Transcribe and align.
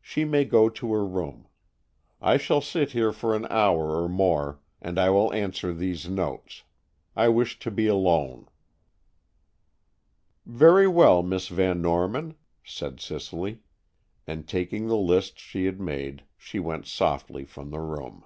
She 0.00 0.24
may 0.24 0.44
go 0.44 0.68
to 0.68 0.92
her 0.92 1.04
room. 1.04 1.48
I 2.20 2.36
shall 2.36 2.60
sit 2.60 2.92
here 2.92 3.10
for 3.12 3.34
an 3.34 3.46
hour 3.50 4.00
or 4.00 4.08
more, 4.08 4.60
and 4.80 4.96
I 4.96 5.10
will 5.10 5.32
answer 5.32 5.74
these 5.74 6.08
notes. 6.08 6.62
I 7.16 7.26
wish 7.28 7.58
to 7.58 7.68
be 7.72 7.88
alone." 7.88 8.46
"Very 10.46 10.86
well, 10.86 11.24
Miss 11.24 11.48
Van 11.48 11.82
Norman," 11.82 12.36
said 12.62 13.00
Cicely, 13.00 13.62
and, 14.24 14.46
taking 14.46 14.86
the 14.86 14.94
lists 14.94 15.40
she 15.42 15.64
had 15.64 15.80
made, 15.80 16.22
she 16.38 16.60
went 16.60 16.86
softly 16.86 17.44
from 17.44 17.70
the 17.70 17.80
room. 17.80 18.24